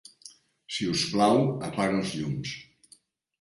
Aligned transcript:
Si 0.77 0.87
us 0.93 1.03
plau, 1.11 1.37
apaga 1.69 1.99
els 2.01 2.15
llums. 2.23 2.57